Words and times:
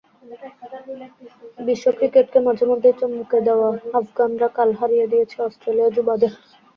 বিশ্ব 1.59 1.85
ক্রিকেটকে 1.97 2.39
মাঝেমধ্যেই 2.47 2.95
চমকে 2.99 3.37
দেওয়া 3.47 3.69
আফগানরা 3.99 4.47
কাল 4.57 4.69
হারিয়ে 4.79 5.05
দিয়েছে 5.11 5.37
অস্ট্রেলীয় 5.47 5.89
যুবাদের। 5.95 6.31